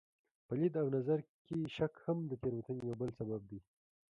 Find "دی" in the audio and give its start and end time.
3.49-3.59